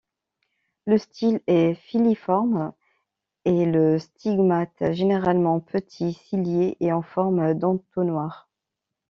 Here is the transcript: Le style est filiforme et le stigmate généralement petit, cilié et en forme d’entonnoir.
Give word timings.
Le 0.87 0.97
style 0.97 1.41
est 1.45 1.75
filiforme 1.75 2.73
et 3.45 3.67
le 3.67 3.99
stigmate 3.99 4.93
généralement 4.93 5.59
petit, 5.59 6.13
cilié 6.13 6.75
et 6.79 6.91
en 6.91 7.03
forme 7.03 7.53
d’entonnoir. 7.53 8.49